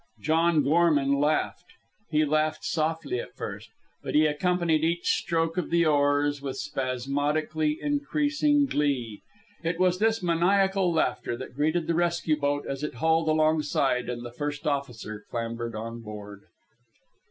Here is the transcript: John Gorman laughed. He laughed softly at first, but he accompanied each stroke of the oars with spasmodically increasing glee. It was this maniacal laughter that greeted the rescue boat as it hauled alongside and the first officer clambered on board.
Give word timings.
John 0.19 0.63
Gorman 0.63 1.19
laughed. 1.19 1.73
He 2.09 2.25
laughed 2.25 2.65
softly 2.65 3.19
at 3.19 3.35
first, 3.35 3.69
but 4.01 4.15
he 4.15 4.25
accompanied 4.25 4.83
each 4.83 5.05
stroke 5.07 5.57
of 5.57 5.69
the 5.69 5.85
oars 5.85 6.41
with 6.41 6.57
spasmodically 6.57 7.77
increasing 7.79 8.65
glee. 8.65 9.21
It 9.63 9.77
was 9.79 9.99
this 9.99 10.23
maniacal 10.23 10.91
laughter 10.91 11.37
that 11.37 11.53
greeted 11.53 11.85
the 11.85 11.93
rescue 11.93 12.39
boat 12.39 12.65
as 12.67 12.81
it 12.81 12.95
hauled 12.95 13.27
alongside 13.29 14.09
and 14.09 14.25
the 14.25 14.31
first 14.31 14.65
officer 14.65 15.23
clambered 15.29 15.75
on 15.75 15.99
board. 16.01 16.45